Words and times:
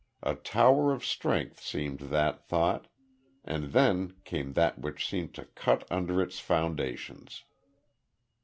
A 0.23 0.33
tower 0.33 0.91
of 0.91 1.05
strength 1.05 1.61
seemed 1.61 1.99
that 1.99 2.43
thought 2.47 2.87
and 3.45 3.65
then 3.65 4.15
came 4.23 4.53
that 4.53 4.79
which 4.79 5.07
seemed 5.07 5.35
to 5.35 5.45
cut 5.53 5.85
under 5.91 6.23
its 6.23 6.39
foundations. 6.39 7.43